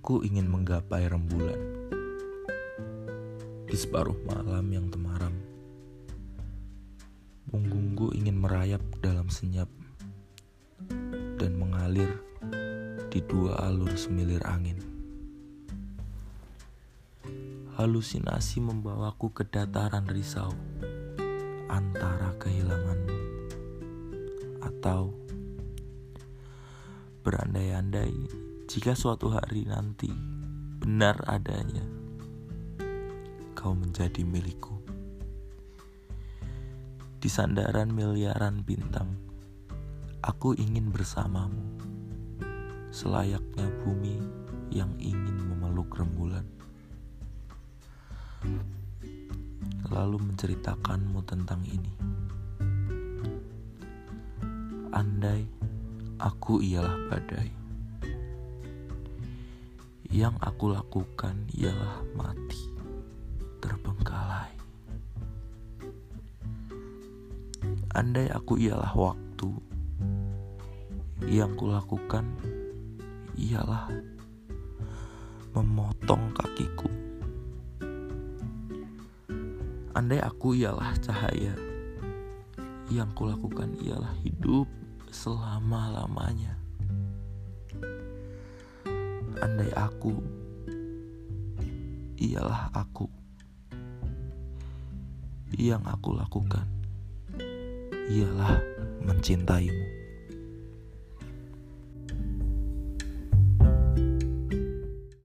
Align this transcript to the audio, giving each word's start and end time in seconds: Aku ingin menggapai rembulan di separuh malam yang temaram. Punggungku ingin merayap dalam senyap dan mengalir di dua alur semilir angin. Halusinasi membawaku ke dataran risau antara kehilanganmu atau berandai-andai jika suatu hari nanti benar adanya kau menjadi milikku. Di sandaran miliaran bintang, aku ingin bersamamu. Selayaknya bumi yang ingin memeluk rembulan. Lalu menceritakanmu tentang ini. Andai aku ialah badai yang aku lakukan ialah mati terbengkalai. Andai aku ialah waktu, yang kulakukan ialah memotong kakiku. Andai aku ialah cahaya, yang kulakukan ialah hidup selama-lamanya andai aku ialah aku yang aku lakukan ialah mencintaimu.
Aku 0.00 0.24
ingin 0.24 0.48
menggapai 0.48 1.12
rembulan 1.12 1.60
di 3.68 3.76
separuh 3.76 4.16
malam 4.24 4.64
yang 4.72 4.88
temaram. 4.88 5.28
Punggungku 7.52 8.08
ingin 8.16 8.40
merayap 8.40 8.80
dalam 9.04 9.28
senyap 9.28 9.68
dan 11.36 11.52
mengalir 11.52 12.08
di 13.12 13.20
dua 13.28 13.60
alur 13.60 13.92
semilir 13.92 14.40
angin. 14.48 14.80
Halusinasi 17.76 18.64
membawaku 18.64 19.36
ke 19.36 19.44
dataran 19.52 20.08
risau 20.08 20.56
antara 21.68 22.32
kehilanganmu 22.40 23.20
atau 24.64 25.12
berandai-andai 27.20 28.49
jika 28.70 28.94
suatu 28.94 29.34
hari 29.34 29.66
nanti 29.66 30.06
benar 30.78 31.18
adanya 31.26 31.82
kau 33.58 33.74
menjadi 33.74 34.22
milikku. 34.22 34.78
Di 37.18 37.26
sandaran 37.26 37.90
miliaran 37.90 38.62
bintang, 38.62 39.18
aku 40.22 40.54
ingin 40.54 40.94
bersamamu. 40.94 41.82
Selayaknya 42.94 43.66
bumi 43.82 44.22
yang 44.70 44.94
ingin 45.02 45.50
memeluk 45.50 45.90
rembulan. 45.98 46.46
Lalu 49.90 50.30
menceritakanmu 50.30 51.26
tentang 51.26 51.66
ini. 51.66 51.94
Andai 54.94 55.42
aku 56.22 56.62
ialah 56.62 57.10
badai 57.10 57.59
yang 60.10 60.34
aku 60.42 60.74
lakukan 60.74 61.46
ialah 61.54 62.02
mati 62.18 62.66
terbengkalai. 63.62 64.58
Andai 67.94 68.26
aku 68.26 68.58
ialah 68.58 68.90
waktu, 68.90 69.54
yang 71.30 71.54
kulakukan 71.54 72.26
ialah 73.38 73.86
memotong 75.54 76.34
kakiku. 76.34 76.90
Andai 79.94 80.18
aku 80.18 80.58
ialah 80.58 80.90
cahaya, 80.98 81.54
yang 82.90 83.14
kulakukan 83.14 83.78
ialah 83.78 84.10
hidup 84.26 84.66
selama-lamanya 85.14 86.58
andai 89.40 89.72
aku 89.72 90.12
ialah 92.20 92.68
aku 92.76 93.08
yang 95.56 95.82
aku 95.88 96.14
lakukan 96.14 96.68
ialah 98.10 98.60
mencintaimu. 99.04 99.99